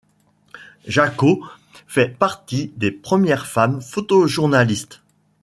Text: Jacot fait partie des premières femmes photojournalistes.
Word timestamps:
Jacot 0.87 1.43
fait 1.85 2.07
partie 2.07 2.73
des 2.75 2.89
premières 2.89 3.45
femmes 3.45 3.83
photojournalistes. 3.83 5.03